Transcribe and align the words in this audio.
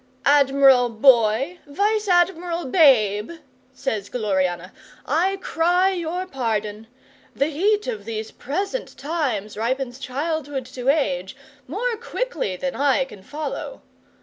'"Admiral 0.25 0.89
Boy 0.89 1.59
Vice 1.67 2.07
Admiral 2.07 2.65
Babe," 2.65 3.33
says 3.71 4.09
Gloriana, 4.09 4.73
"I 5.05 5.37
cry 5.39 5.91
your 5.91 6.25
pardon. 6.25 6.87
The 7.35 7.49
heat 7.49 7.85
of 7.85 8.03
these 8.05 8.31
present 8.31 8.97
times 8.97 9.55
ripens 9.55 9.99
childhood 9.99 10.65
to 10.65 10.89
age 10.89 11.35
more 11.67 11.97
quickly 11.97 12.55
than 12.55 12.75
I 12.75 13.05
can 13.05 13.21
follow. 13.21 13.83